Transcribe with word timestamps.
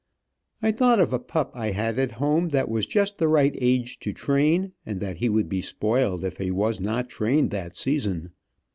I 0.63 0.71
thought 0.71 0.99
of 0.99 1.13
a 1.13 1.19
pup 1.19 1.51
I 1.53 1.69
had 1.73 1.99
at 1.99 2.13
home 2.13 2.49
that 2.49 2.69
was 2.69 2.87
just 2.87 3.19
the 3.19 3.27
right 3.27 3.55
age 3.61 3.99
to 3.99 4.11
train, 4.13 4.71
and 4.83 4.99
that 4.99 5.17
he 5.17 5.29
would 5.29 5.47
be 5.47 5.61
spoiled 5.61 6.23
if 6.23 6.37
he 6.37 6.49
was 6.49 6.79
not 6.81 7.07
trained 7.07 7.51
that 7.51 7.77
season. 7.77 8.31